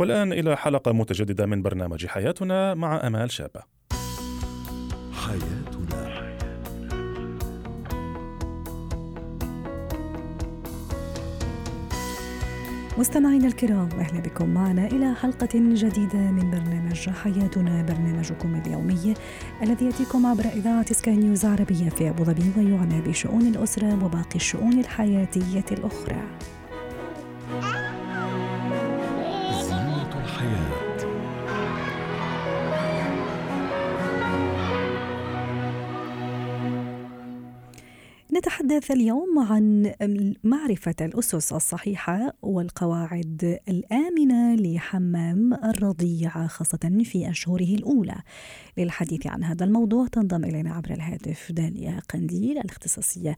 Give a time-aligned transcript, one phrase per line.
[0.00, 3.60] والآن إلى حلقة متجددة من برنامج حياتنا مع أمال شابة
[5.12, 6.20] حياتنا
[12.98, 19.14] مستمعينا الكرام أهلا بكم معنا إلى حلقة جديدة من برنامج حياتنا برنامجكم اليومي
[19.62, 24.80] الذي يأتيكم عبر إذاعة سكاي نيوز عربية في أبو ظبي ويعنى بشؤون الأسرة وباقي الشؤون
[24.80, 26.22] الحياتية الأخرى.
[38.40, 39.92] نتحدث اليوم عن
[40.44, 48.16] معرفة الأسس الصحيحة والقواعد الآمنة لحمام الرضيع خاصة في أشهره الأولى.
[48.78, 53.36] للحديث عن هذا الموضوع تنضم إلينا عبر الهاتف داليا قنديل الاختصاصية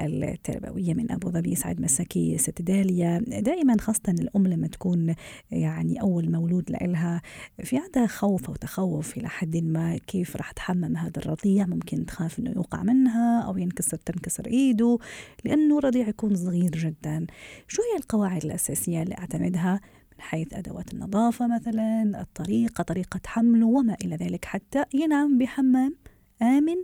[0.00, 3.18] التربوية من أبو ظبي سعد مساكي ست داليا.
[3.18, 5.14] دائما خاصة الأم لما تكون
[5.50, 7.22] يعني أول مولود لها
[7.64, 12.38] في عندها خوف أو تخوف إلى حد ما كيف راح تحمم هذا الرضيع؟ ممكن تخاف
[12.38, 14.98] أنه يوقع منها أو ينكسر تنكسر إيده
[15.44, 17.26] لأنه الرضيع يكون صغير جدا.
[17.68, 19.80] شو هي القواعد الأساسية اللي أعتمدها
[20.12, 25.96] من حيث أدوات النظافة مثلا الطريقة طريقة حمله وما إلى ذلك حتى ينام بحمام
[26.42, 26.76] آمن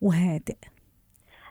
[0.00, 0.56] وهادئ.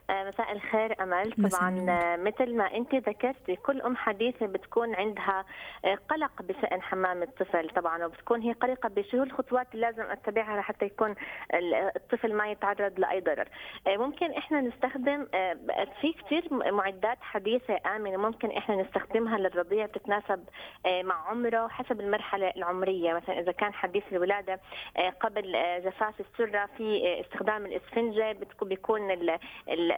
[0.09, 1.49] مساء الخير أمل.
[1.49, 5.45] طبعا آه، مثل ما أنت ذكرتي كل أم حديثة بتكون عندها
[5.85, 10.85] آه، قلق بشأن حمام الطفل طبعا وبتكون هي قلقة بشو الخطوات اللي لازم أتبعها لحتى
[10.85, 11.15] يكون
[11.95, 13.47] الطفل ما يتعرض لأي ضرر.
[13.87, 15.25] ممكن إحنا نستخدم
[16.01, 20.43] في كثير معدات حديثة آمنة ممكن إحنا نستخدمها للرضيع تتناسب
[21.03, 23.13] مع عمره حسب المرحلة العمرية.
[23.13, 24.59] مثلا إذا كان حديث الولادة
[25.19, 25.51] قبل
[25.85, 29.07] جفاف السرة في استخدام الإسفنجة بيكون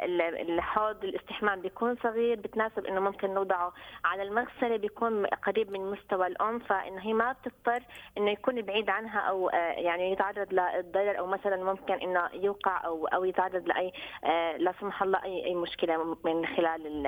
[0.02, 3.74] الحوض الاستحمام بيكون صغير بتناسب إنه ممكن نوضعه
[4.06, 7.84] على المغسلة بيكون قريب من مستوى الأم فإنه هي ما بتضطر
[8.18, 13.08] إنه يكون بعيد عنها أو آه، يعني يتعرض للضرر أو مثلا ممكن إنه يوقع أو
[13.08, 13.94] أو يتعرض لأي
[14.24, 17.08] آه، لا سمح الله أي أي مشكلة من خلال ال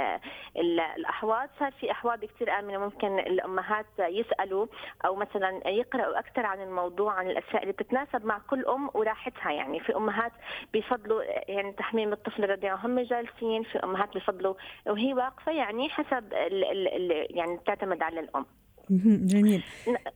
[0.58, 1.50] ال الأحواض.
[1.60, 4.68] صار في أحواض كثير آمنة ممكن الأمهات يسألوا
[5.06, 9.52] أو مثلا يقرأوا أكثر عن الموضوع عن الأشياء اللي بتتناسب مع كل أم وراحتها.
[9.52, 10.32] يعني في أمهات
[10.74, 14.54] بيفضلوا يعني تحميم الطفل الرضيع هم جالسين في أمهات بفضلوا
[14.88, 18.46] وهي واقفة يعني حسب ال ال يعني تعتمد على الأم.
[18.90, 19.64] جميل.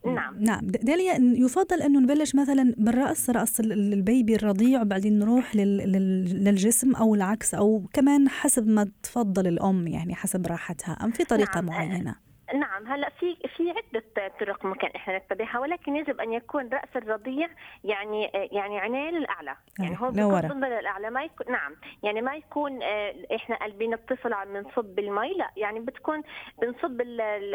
[0.06, 0.36] نعم.
[0.40, 0.60] نعم.
[0.64, 7.84] داليا يفضل انه نبلش مثلا بالرأس رأس البيبي الرضيع وبعدين نروح للجسم أو العكس أو
[7.94, 11.66] كمان حسب ما تفضل الأم يعني حسب راحتها أم في طريقة نعم.
[11.66, 12.16] معينة؟
[12.54, 12.67] نعم.
[12.86, 17.48] هلا في في عدة طرق ممكن إحنا نتبعها ولكن يجب أن يكون رأس الرضيع
[17.84, 19.56] يعني يعني عينيه للأعلى.
[19.80, 21.76] يعني هو بيكون للأعلى ما يكون نعم.
[22.04, 25.50] يعني ما يكون آه، إحنا قلبين الطفل عم نصب المي لا.
[25.58, 26.24] يعني بتكون
[26.62, 27.02] بنصب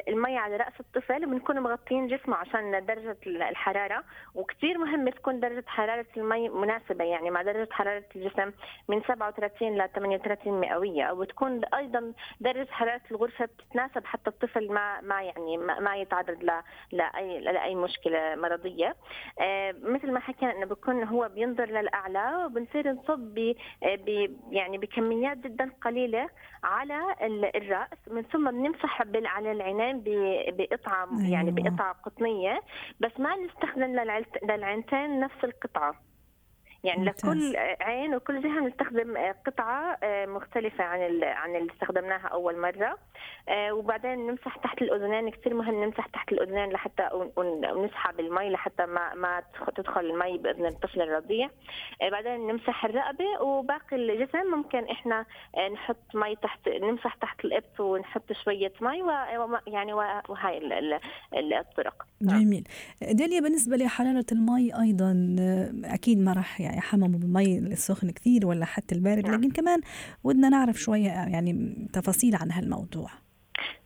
[0.08, 4.04] المي على رأس الطفل وبنكون مغطيين جسمه عشان درجة الحرارة.
[4.34, 8.52] وكثير مهم تكون درجة حرارة المي مناسبة يعني مع درجة حرارة الجسم
[8.88, 11.12] من 37 ل 38 مئوية.
[11.12, 16.42] وتكون أيضا درجة حرارة الغرفة بتتناسب حتى الطفل ما ما يعني ما يتعرض
[16.92, 18.96] لأي لأي مشكلة مرضية.
[19.40, 23.38] آه، مثل ما حكينا إنه بكون هو بينظر للأعلى وبنصير نصب
[23.82, 26.28] ب يعني بكميات جدا قليلة
[26.64, 27.16] على
[27.54, 30.02] الرأس من ثم بنمسح على العينين
[30.56, 31.70] بقطعه يعني أيوة.
[31.70, 32.60] بقطعه قطنية.
[33.00, 34.00] بس ما نستخدم
[34.42, 36.11] للعينتين نفس القطعة.
[36.84, 37.30] يعني ممتاز.
[37.30, 39.16] لكل عين وكل جهة بنستخدم
[39.46, 42.98] قطعة آه، مختلفة عن عن اللي استخدمناها أول مرة.
[43.48, 49.14] آه، وبعدين نمسح تحت الأذنين كثير مهم نمسح تحت الأذنين لحتى ونسحب المي لحتى ما
[49.14, 49.42] ما
[49.76, 51.50] تدخل المي بإذن الطفل الرضيع.
[52.02, 54.50] آه، بعدين نمسح الرقبة وباقي الجسم.
[54.56, 55.26] ممكن إحنا
[55.72, 60.60] نحط مي تحت نمسح تحت الإبط ونحط شوية مي ويعني وهاي
[61.60, 62.06] الطرق.
[62.22, 62.68] جميل.
[63.02, 65.36] داليا بالنسبة لحرارة المي أيضا
[65.84, 69.40] أكيد ما راح يعني يحمموا بالمي السخن كثير ولا حتى البارد نعم.
[69.40, 69.80] لكن كمان
[70.24, 73.10] ودنا نعرف شوية يعني تفاصيل عن هالموضوع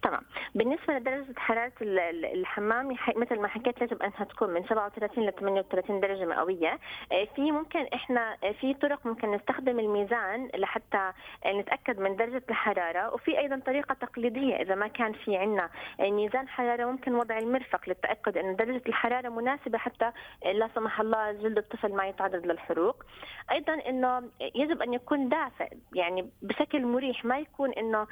[0.07, 0.23] تمام
[0.55, 6.25] بالنسبة لدرجة حرارة الحمام مثل ما حكيت لازم أنها تكون من 37 ل 38 درجة
[6.25, 6.79] مئوية.
[7.13, 11.13] آه، في ممكن إحنا آه، في طرق ممكن نستخدم الميزان لحتى
[11.45, 13.15] آه، نتأكد من درجة الحرارة.
[13.15, 15.71] وفي أيضا طريقة تقليدية إذا ما كان في عندنا
[16.01, 20.13] ميزان حرارة ممكن وضع المرفق للتأكد إن درجة الحرارة مناسبة حتى
[20.55, 23.05] لا سمح الله جلد الطفل ما يتعرض للحروق.
[23.51, 24.23] أيضا إنه
[24.55, 28.07] يجب أن يكون دافئ يعني بشكل مريح ما يكون إنه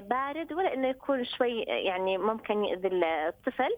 [0.00, 3.76] بارد ولا إنه يكون شوي يعني ممكن يأذي الطفل.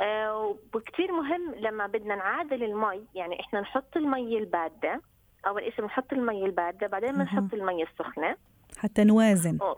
[0.00, 5.00] آه، وكثير مهم لما بدنا نعادل المي يعني إحنا نحط المي الباردة
[5.46, 8.36] أول شيء بنحط المي الباردة بعدين بنحط المي السخنة.
[8.78, 9.58] حتى نوازن.
[9.62, 9.74] نعم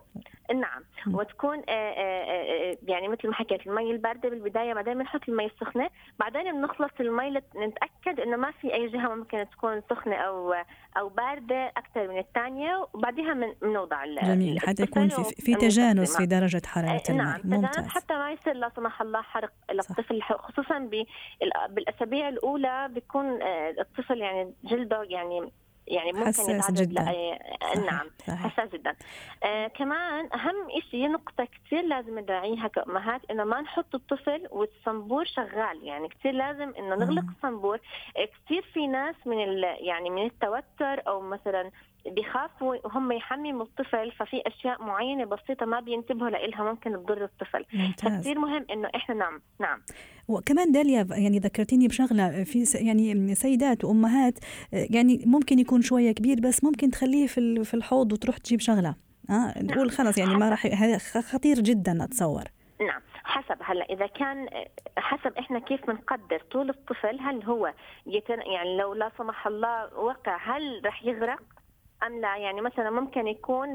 [1.06, 5.90] وتكون آه، آه، آه، يعني مثل ما حكيت المي الباردة بالبداية بعدين بنحط المي السخنة
[6.18, 10.54] بعدين بنخلص المي نتأكد إنه ما في أي جهة ممكن تكون سخنة أو
[10.96, 14.60] أو باردة أكثر من الثانية وبعدها بنوضع جميل.
[14.60, 17.18] حتى يكون في, في تجانس في درجة حرارة المي.
[17.18, 17.86] نعم ممتاز.
[17.88, 20.90] حتى ما يصير لا سمح الله حرق للطفل خصوصا
[21.70, 23.42] بالأسابيع الأولى بيكون
[23.78, 25.52] الطفل يعني جلده يعني
[25.90, 27.02] يعني ممكن حساس جدا.
[27.86, 28.94] نعم حساس جدا.
[29.44, 35.82] آه كمان أهم شيء نقطة كثير لازم نراعيها كامهات إنه ما نحط الطفل والصنبور شغال.
[35.82, 37.80] يعني كثير لازم إنه نغلق الصنبور.
[38.44, 41.70] كثير في ناس من يعني من التوتر أو مثلا
[42.06, 47.64] بيخافوا وهم يحمموا الطفل ففي أشياء معينة بسيطة ما بينتبهوا لها ممكن تضر الطفل.
[47.98, 49.82] فكثير مهم إنه إحنا نعم نعم.
[50.28, 54.38] وكمان داليا يعني ذكرتيني بشغلة في يعني سيدات وأمهات
[54.72, 58.94] يعني ممكن يكون شوية كبير بس ممكن تخليه في في الحوض وتروح تجيب شغلة.
[59.30, 59.88] آه نقول نعم.
[59.88, 62.44] خلص يعني ما راح هذا خطير جدا أتصور.
[62.80, 63.00] نعم.
[63.24, 63.56] حسب.
[63.62, 64.48] هلأ إذا كان
[64.98, 67.72] حسب إحنا كيف بنقدر طول الطفل هل هو
[68.06, 71.40] يتن يعني لو لا سمح الله وقع هل رح يغرق؟
[72.06, 73.72] أم لا يعني مثلا ممكن يكون.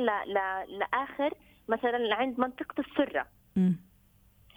[0.67, 1.33] لآخر
[1.67, 3.25] مثلا عند منطقة السرة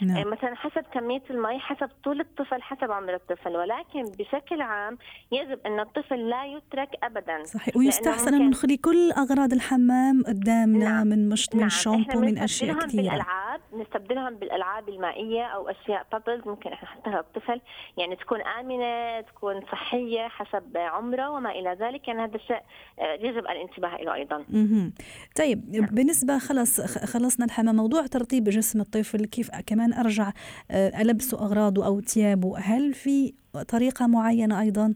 [0.02, 0.16] نعم.
[0.16, 4.98] يعني مثلا حسب كمية المي حسب طول الطفل حسب عمر الطفل ولكن بشكل عام
[5.32, 11.06] يجب أن الطفل لا يترك أبدا صحيح ويستحسن أن نخلي كل أغراض الحمام قدامنا نعم.
[11.06, 11.68] من مشط من نعم.
[11.68, 17.60] شامبو من أشياء كثيرة بالألعاب نستبدلهم بالألعاب المائية أو أشياء بابلز ممكن إحنا نحطها للطفل
[17.96, 22.62] يعني تكون آمنة تكون صحية حسب عمره وما إلى ذلك يعني هذا الشيء
[22.98, 24.92] آه، يجب الانتباه له أيضا مه.
[25.36, 25.86] طيب نعم.
[25.86, 30.32] بالنسبة خلص خلصنا الحمام موضوع ترطيب جسم الطفل كيف كمان كمان أرجع
[30.70, 32.58] آه، ألبسه أغراضه أو ثيابه.
[32.58, 33.34] هل في
[33.68, 34.94] طريقة معينة أيضا؟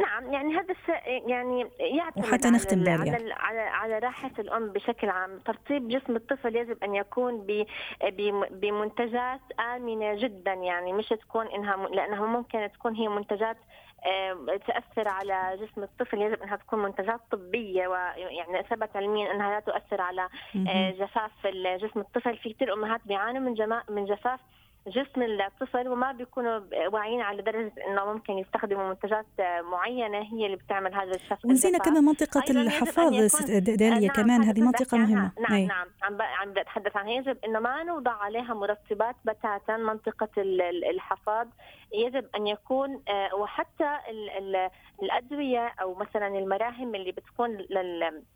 [0.00, 0.74] نعم يعني هذا
[1.26, 5.38] يعني يعتمد وحتى نختم على, على, على على راحة الأم بشكل عام.
[5.38, 7.46] ترطيب جسم الطفل يجب أن يكون
[8.50, 9.40] بمنتجات
[9.74, 10.52] آمنة جدا.
[10.52, 13.56] يعني مش تكون إنها لأنها ممكن تكون هي منتجات
[14.66, 20.00] تأثر على جسم الطفل يجب أنها تكون منتجات طبية ويعني ثبت علميا أنها لا تؤثر
[20.00, 20.28] على
[20.68, 21.30] آه، جفاف
[21.76, 22.36] جسم الطفل.
[22.36, 23.54] في كثير أمهات بيعانوا من
[23.88, 24.40] من جفاف
[24.86, 26.60] جسم الطفل وما بيكونوا
[26.92, 29.26] واعيين على درجة إنه ممكن يستخدموا منتجات
[29.72, 34.98] معينة هي اللي بتعمل هذا الشفط ونسينا كمان منطقة الحفاظ داليا نعم كمان هذه منطقة
[34.98, 35.32] مهمة.
[35.40, 35.66] نعم أي.
[35.66, 37.12] نعم عم عم بتحدث عنها.
[37.12, 40.28] يجب إنه ما نوضع عليها مرطبات بتاتا منطقة
[40.90, 41.46] الحفاظ.
[41.94, 43.98] يجب أن يكون آه، وحتى
[45.02, 47.58] الأدوية أو مثلا المراهم اللي بتكون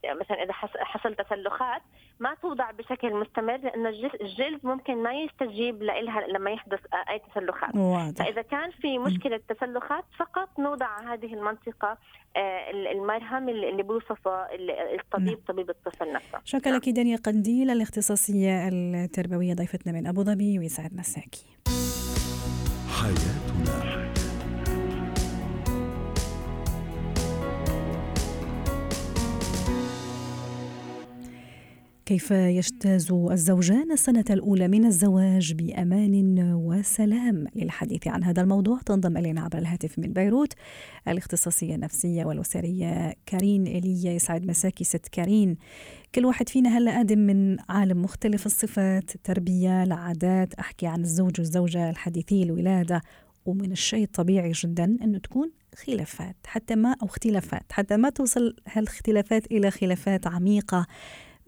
[0.05, 1.83] مثلا إذا حصل تسلخات
[2.21, 3.89] ما توضع بشكل مستمر لأنه
[4.21, 7.75] الجلد ممكن ما يستجيب لها لما يحدث أي تسلخات.
[7.77, 8.25] واضح.
[8.25, 11.99] فإذا كان في مشكلة تسلخات فقط نوضع هذه المنطقة
[12.37, 14.47] آه، المرهم اللي بيوصفه
[15.01, 15.39] الطبيب نعم.
[15.49, 16.39] طبيب الطفل نفسه.
[16.45, 21.47] شكرا لك دنيا قنديل الاختصاصية التربوية ضيفتنا من أبو ظبي ويسعد مساكي.
[22.89, 24.04] حياتنا.
[32.07, 39.41] كيف يجتاز الزوجان السنة الأولى من الزواج بأمان وسلام؟ للحديث عن هذا الموضوع تنضم إلينا
[39.41, 40.53] عبر الهاتف من بيروت
[41.09, 45.57] الاختصاصية النفسية والأسرية كارين إيليا يسعد مساكي ست كارين.
[46.15, 50.55] كل واحد فينا هلا قادم من عالم مختلف الصفات التربية العادات.
[50.55, 53.01] أحكي عن الزوج والزوجة الحديثي الولادة.
[53.47, 57.73] ومن الشيء الطبيعي جدا أنه تكون خلافات حتى ما أو اختلافات.
[57.73, 60.87] حتى ما توصل هالاختلافات إلى خلافات عميقة.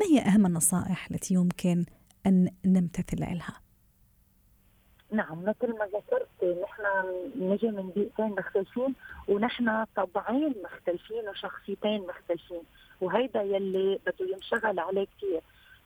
[0.00, 1.84] ما هي أهم النصائح التي يمكن
[2.26, 3.60] أن نمتثل لها؟
[5.10, 6.82] نعم مثل ما ذكرت نحن
[7.36, 8.94] نجي من بيئتين مختلفين
[9.28, 12.62] ونحن طبعين مختلفين وشخصيتين مختلفين
[13.00, 15.40] وهيدا يلي بده ينشغل عليه كثير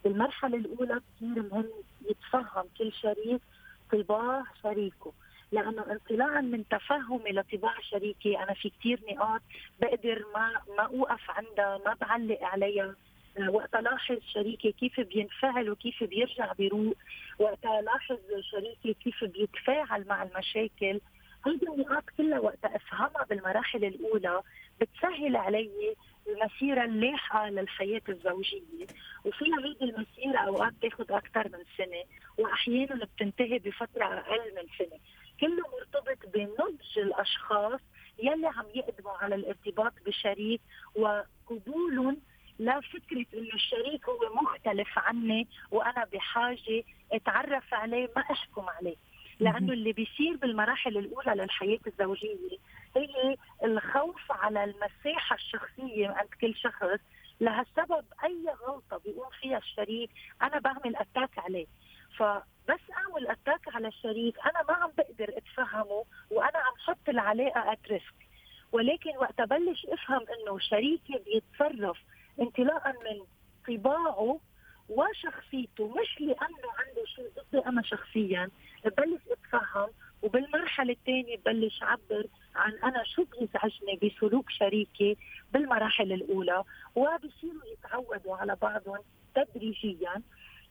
[0.04, 1.70] بالمرحلة الأولى كثير مهم
[2.10, 3.40] يتفهم كل شريك
[3.92, 5.12] طباع شريكه
[5.52, 9.40] لأنه انطلاقا من تفهمي لطباع شريكي أنا في كثير نقاط
[9.80, 12.94] بقدر ما ما أوقف عندها ما بعلق عليها
[13.48, 16.96] وقت الاحظ شريكي كيف بينفعل وكيف بيرجع بيروق
[17.38, 18.18] وقت الاحظ
[18.50, 21.00] شريكي كيف بيتفاعل مع المشاكل.
[21.46, 24.42] هيدي النقاط كلها وقت أفهمها بالمراحل الأولى
[24.80, 25.96] بتسهل علي
[26.28, 28.86] المسيرة اللاحقة للحياة الزوجية.
[29.24, 32.02] وفيها هيدي المسيرة أوقات تاخذ أكثر من سنة
[32.38, 34.98] وأحيانا بتنتهي بفترة أقل من سنة.
[35.40, 37.80] كله مرتبط بنضج الأشخاص
[38.22, 40.60] يلي عم يقدموا على الارتباط بشريك
[40.94, 42.16] وقبولهم
[42.60, 48.96] لا فكرة إنه الشريك هو مختلف عني وأنا بحاجة أتعرف عليه ما اشكم عليه.
[49.40, 52.58] لأنه اللي بيصير بالمراحل الأولى للحياة الزوجية
[52.96, 57.00] هي الخوف على المساحة الشخصية عند كل شخص.
[57.40, 60.10] لهالسبب أي غلطة بيقوم فيها الشريك
[60.42, 61.66] أنا بعمل attack عليه.
[62.16, 67.78] فبس أعمل attack على الشريك أنا ما عم بقدر أتفهمه وأنا عم حط العلاقة at
[67.90, 68.14] risk
[68.72, 71.98] ولكن وقت أبلش أفهم إنه شريكي بيتصرف
[75.24, 78.48] وشخصيته مش لأنه عنده شيء ضدي أنا شخصيا
[78.84, 79.88] ببلش أتفهم
[80.22, 85.16] وبالمرحلة الثانية ببلش أعبر عن أنا شو بيزعجني بسلوك شريكي
[85.52, 88.98] بالمراحل الأولى وبصيروا يتعودوا على بعضهم
[89.34, 90.22] تدريجيا.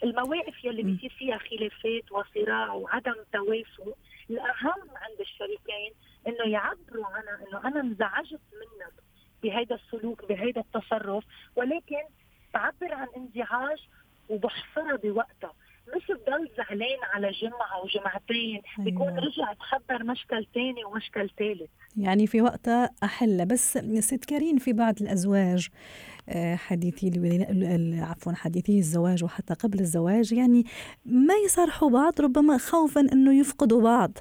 [0.03, 3.95] المواقف يلي بيصير فيها خلافات وصراع وعدم توافق
[4.29, 5.91] الأهم عند الشريكين
[6.27, 8.93] إنه يعبروا عنها إنه أنا انزعجت منك
[9.43, 11.23] بهذا السلوك بهذا التصرف
[11.55, 12.03] ولكن
[12.53, 13.77] بعبر عن انزعاج
[14.29, 15.53] وبحصرها بوقتها
[15.95, 18.89] مش بضل زعلان على جمعة وجمعتين أيوة.
[18.89, 24.73] بيكون رجع تخبر مشكل تاني ومشكل ثالث يعني في وقتها أحلى بس ست كريم في
[24.73, 25.69] بعض الأزواج
[26.29, 27.11] آه، حديثي
[28.01, 30.63] عفوا حديثي الزواج وحتى قبل الزواج يعني
[31.05, 34.11] ما يصارحوا بعض ربما خوفا إنه يفقدوا بعض.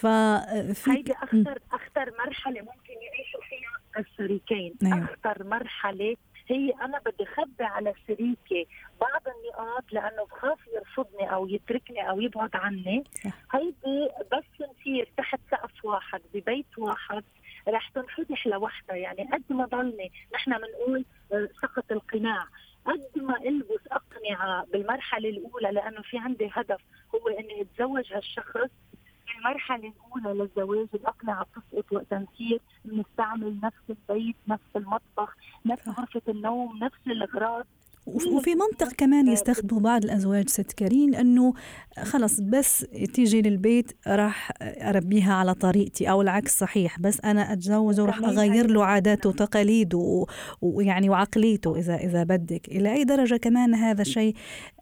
[0.00, 5.04] ف هيدي اخطر أخطر مرحلة ممكن يعيشوا فيها الشريكين أيوه.
[5.04, 6.16] أخطر مرحلة
[6.50, 8.66] هي أنا بدي خبي على شريكي
[9.00, 13.04] بعض النقاط لأنه بخاف يرفضني أو يتركني أو يبعد عني.
[13.52, 17.24] هيدي بس نصير تحت سقف واحد ببيت واحد
[17.68, 18.96] رح تنفتح لوحدها.
[18.96, 22.44] يعني قد ما ضلني نحن بنقول آه، سقط القناع.
[22.86, 26.80] قد ما ألبس أقنعة بالمرحلة الأولى لأنه في عندي هدف
[27.14, 28.70] هو إني أتزوج هالشخص
[29.40, 36.78] المرحلة الأولى للزواج الأقنعة بتسقط وقت نصير بنستعمل نفس البيت نفس المطبخ نفس غرفة النوم
[36.78, 37.66] نفس الإغراض.
[38.06, 41.54] وفي منطق كمان يستخدموا بعض الأزواج ست كريم انه
[42.02, 48.18] خلص بس تيجي للبيت راح أربيها على طريقتي أو العكس صحيح بس أنا اتجوز وراح
[48.18, 50.26] أغير له عاداته وتقاليده
[50.60, 52.68] ويعني وعقليته اذا إذا بدك.
[52.68, 54.34] إلى أي درجة كمان هذا الشيء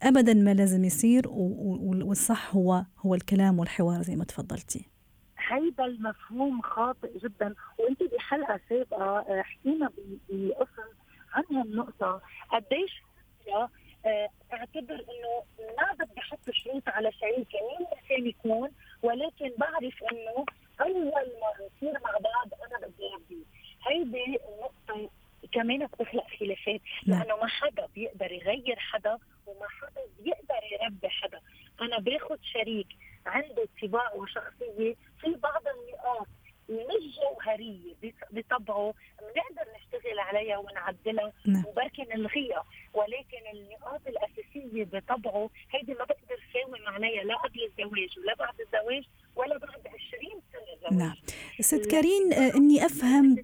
[0.03, 4.89] ابدا ما لازم يصير والصح هو هو الكلام والحوار زي ما تفضلتي.
[5.49, 7.55] هيدا المفهوم خاطئ جدا.
[7.79, 9.91] وانت بحلقة سابقة آه، حكينا
[10.29, 10.98] بقسم
[11.33, 12.21] عن هالنقطه
[12.51, 13.03] قديش
[14.07, 15.43] آه، اعتبر إنه
[15.79, 18.71] ما بدي أحط شروط على شريكي مين كان يكون
[19.03, 20.45] ولكن بعرف إنه
[20.81, 23.45] أول ما نصير مع بعض أنا بدي اربيه
[23.87, 25.11] هيدي النقطة
[25.53, 27.23] كمان بتخلق خلافات نعم.
[27.23, 31.41] لأنه ما حدا بيقدر يغير حدا وما حدا بيقدر يربي حدا.
[31.81, 32.87] أنا باخذ شريك
[33.27, 36.27] عنده طباع وشخصية في بعض النقاط
[36.69, 37.95] مش جوهرية
[38.31, 38.95] بطبعه.
[39.21, 41.65] بنقدر نشتغل عليها ونعدلها نعم.
[41.67, 48.35] وبركي نلغيها ولكن النقاط الأساسية بطبعه هيدي ما بقدر ساوم عليها لا قبل الزواج ولا
[48.35, 49.05] بعد الزواج
[49.37, 50.93] ولا بعد 20 سنة زواج.
[50.93, 51.15] نعم.
[51.61, 53.37] ست كريم آه، إني أفهم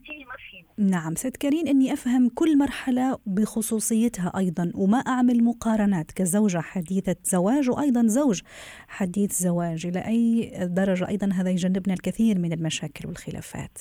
[0.79, 7.71] نعم ست كريم إني أفهم كل مرحلة بخصوصيتها أيضا وما أعمل مقارنات كزوجة حديثة زواج
[7.71, 8.43] وأيضا زوج
[8.89, 9.87] حديث زواج.
[9.87, 13.79] إلى أي درجة أيضا هذا يجنبنا الكثير من المشاكل والخلافات؟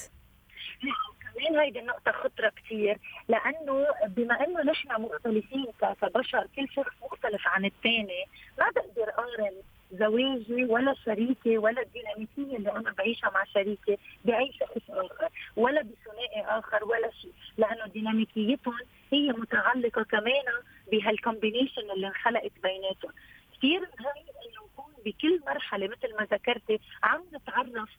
[1.33, 2.97] كمان هيدي النقطة خطرة كثير
[3.29, 8.25] لأنه بما إنه نحن مختلفين كبشر كل شخص مختلف عن الثاني
[8.59, 9.53] ما بقدر أقارن
[9.91, 15.85] زواجي ولا شريكي ولا الديناميكية اللي أنا بعيشها مع شريكي بأي شخص آخر ولا
[16.59, 18.77] آخر ولا شيء لأنه ديناميكيتهم
[19.13, 20.43] هي متعلقة كمان
[20.91, 23.11] بهالكومبينيشن اللي انخلقت بيناتهم.
[23.57, 27.89] كثير مهم إنه نكون بكل مرحلة مثل ما ذكرتي عم نتعرف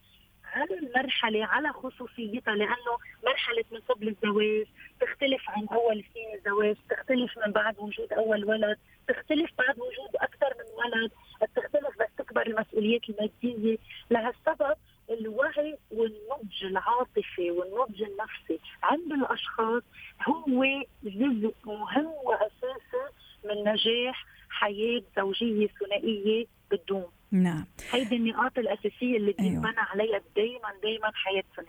[0.55, 2.95] على المرحلة على خصوصيتها لأنه
[3.27, 4.67] مرحلة من قبل الزواج
[5.01, 10.55] تختلف عن أول سنين الزواج تختلف من بعد وجود أول ولد تختلف بعد وجود أكثر
[10.59, 11.11] من ولد
[11.57, 13.79] تختلف بس تكبر المسؤوليات المادية.
[14.11, 14.77] لهالسبب
[15.11, 19.83] الوعي والنضج العاطفي والنضج النفسي عند الأشخاص
[20.29, 20.65] هو
[21.05, 23.05] جزء مهم وأساسي
[23.45, 27.65] من نجاح حياة زوجية ثنائية بتدوم نعم.
[27.91, 29.53] هيدي النقاط الأساسية اللي أيوة.
[29.55, 31.65] بنبنى عليها دائما دائما حياتنا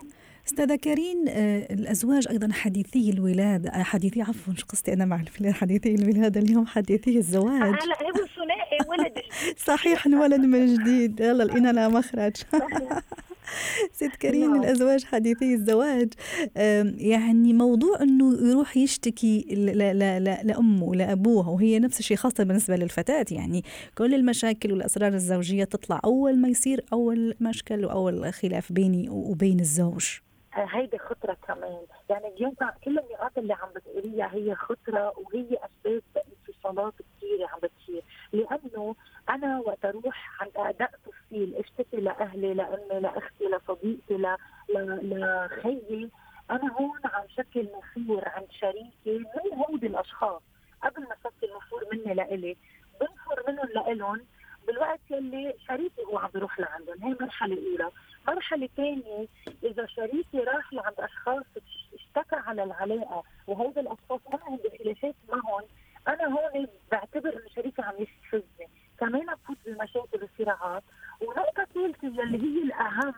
[0.46, 5.94] أستاذة كريم آه، الأزواج أيضا حديثي الولاده آه، حديثي عفوا شو قصدي أنا مع حديثي
[5.94, 7.74] الولاده اليوم حديثي الزواج.
[8.36, 9.12] ثنائي ولد
[9.66, 11.20] صحيح انولد من جديد.
[11.20, 12.36] يلا لقينا لها مخرج.
[13.98, 14.54] ست كريم.
[14.54, 16.12] الأزواج حديثي الزواج.
[16.96, 19.46] يعني موضوع إنه يروح يشتكي
[20.44, 23.26] لأمه لابوه وهي نفس الشيء خاصة بالنسبة للفتاة.
[23.30, 29.60] يعني كل المشاكل والأسرار الزوجية تطلع أول ما يصير أول مشكل وأول خلاف بيني وبين
[29.60, 30.06] الزوج.
[30.64, 31.80] هيدي خطرة كمان.
[32.10, 38.02] يعني اليوم كل النقاط اللي عم بتقوليها هي خطرة وهي أسباب انفصالات كثيره عم بتصير.
[38.32, 38.94] لأنه
[39.28, 44.36] أنا وقت أروح عند أداء تفصيل اشتكي لأهلي لأمي لأختي لصديقتي
[45.02, 46.10] لخيي
[46.50, 50.42] أنا هون عم شكل نفور عند شريكي من هودي الأشخاص
[50.82, 52.56] قبل ما سجل نفور مني لإلي
[53.00, 54.26] بنفر منهم لإلهم
[54.66, 57.90] بالوقت يلي شريكي هو عم بيروح لعندهم هي مرحلة أولى
[58.28, 59.26] مرحلة ثانية
[59.64, 61.44] إذا شريكي راح لعند أشخاص
[61.94, 65.62] اشتكى على العلاقة وهذا الأشخاص أنا عندي خلافات معهم
[66.08, 68.68] أنا هون بعتبر إنه شريكي عم يستفزني
[69.00, 70.82] كمان بفوت بمشاكل وصراعات
[71.20, 73.14] ونقطة ثالثة يلي هي الأهم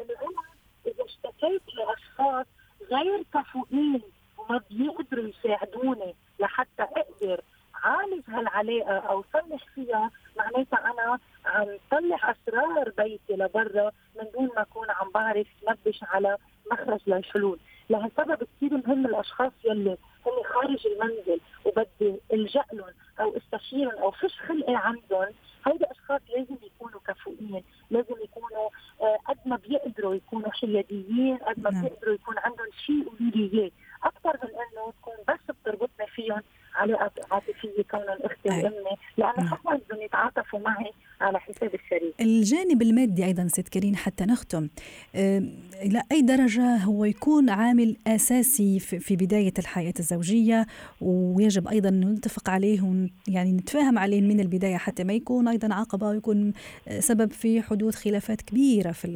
[0.00, 0.48] إنه أنا
[0.86, 2.46] إذا اشتكيت لأشخاص
[2.90, 4.02] غير كفؤين
[4.38, 7.40] وما بيقدروا يساعدوني لحتى أقدر
[7.82, 14.62] عالج هالعلاقه أو صلح فيها؟ معناتها أنا عم طلع أسرار بيتي لبرا من دون ما
[14.62, 16.36] أكون عم بعرف نبش على
[16.72, 17.58] مخرج للحلول،
[17.90, 24.40] لهالسبب كثير مهم الأشخاص يلي هم خارج المنزل وبدي إلجأ لهم أو استشيرهم أو فيش
[24.40, 25.34] خلقي عندهم،
[25.66, 28.68] هيدي أشخاص لازم يكونوا كفؤين، لازم يكونوا
[29.02, 31.82] آه، قد ما بيقدروا يكونوا حياديين، قد ما نعم.
[31.82, 33.70] بيقدروا يكون عندهم شيء يقولوا لي إياه،
[34.04, 36.42] أكثر من إنه تكون بس بتربطني فيهم
[36.78, 42.14] علاقه عاطفية كونهم أختي وأمي لأنه حتى بدهم يتعاطفوا معي على حساب الشريك.
[42.20, 44.68] الجانب المادي أيضا ست كريم حتى نختم.
[45.14, 50.66] إلى اي درجة هو يكون عامل أساسي في بداية الحياة الزوجية؟
[51.00, 56.52] ويجب أيضا نتفق عليه يعني نتفاهم عليه من البداية حتى ما يكون أيضا عقبة ويكون
[56.98, 59.08] سبب في حدوث خلافات كبيرة في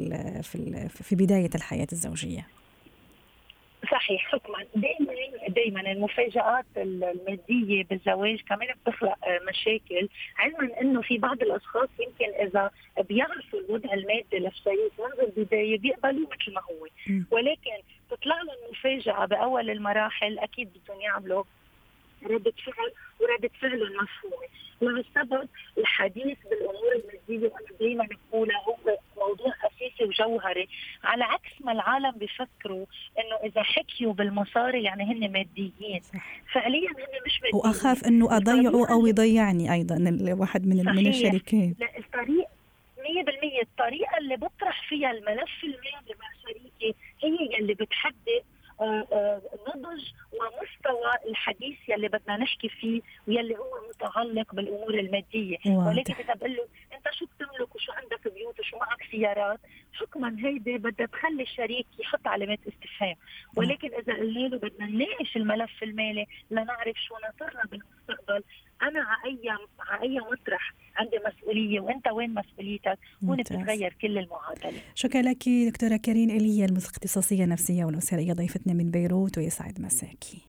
[0.43, 2.47] في في بداية الحياة الزوجية.
[3.93, 4.65] صحيح حكما.
[4.75, 5.13] دائما
[5.47, 9.17] دائما المفاجآت المادية بالزواج كمان بتخلق
[9.49, 10.09] مشاكل.
[10.37, 12.71] علما إنه في بعض الأشخاص يمكن إذا
[13.09, 16.87] بيعرفوا الوضع المادي للشريك منذ البداية بيقبلوه مثل ما هو.
[17.31, 17.71] ولكن
[18.11, 21.43] تطلع لهم مفاجأة بأول المراحل أكيد بدهم يعملوا
[22.25, 24.47] ردة فعل وردة فعل مفهومة
[24.83, 30.67] لهالسبب الحديث بالأمور المادية أنا دائما بقولها هو موضوع أساسي وجوهري.
[31.03, 32.85] على عكس ما العالم بيفكروا
[33.19, 36.01] إنه إذا حكيوا بالمصاري يعني هن ماديين.
[36.53, 37.55] فعليا هن مش ماديين.
[37.65, 42.47] وأخاف إنه اضيعه أو يضيعني أيضا الواحد من من الشريكين لا الطريق
[42.97, 48.43] 100% الطريقة اللي بطرح فيها الملف المالي مع شريكي هي اللي بتحدد
[48.81, 50.01] آه، آه، نضج
[50.33, 50.72] ومستوى
[51.29, 55.57] الحديث يلي بدنا نحكي فيه ويلي هو متعلق بالأمور المادية.
[55.65, 59.59] ولكن إذا بقول له أنت شو بتملك وشو عندك بيوت وشو معك سيارات؟
[59.93, 63.15] حكما هيدي بدها تخلي الشريك يحط علامات استفهام.
[63.55, 68.43] ولكن إذا قلنا له بدنا نناقش الملف المالي لنعرف شو ناطرنا بالمستقبل
[68.81, 69.49] أنا على أي
[69.79, 74.81] على أي مطرح عندي مسؤولية وأنت وين مسؤوليتك؟ هون بتتغير كل المعادلة.
[74.95, 80.41] شكرا لك دكتورة كريم ايليا الاختصاصيه النفسية والأسرية ضيفتنا من بيروت ويسعد مساكي.